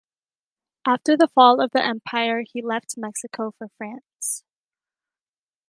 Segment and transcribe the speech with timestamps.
[0.83, 4.43] After the fall of the Empire he left Mexico for France.